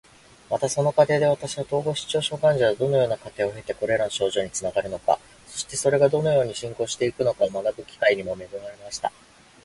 [0.49, 9.11] また、その過程で私は、統合失調症患者がどのような過程を経てこれらの症状につながるのか、そしてそれがどのように進行していくのかを学ぶ機会にも恵まれました。